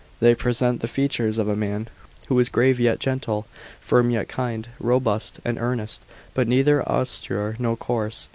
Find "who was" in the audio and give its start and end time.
2.25-2.49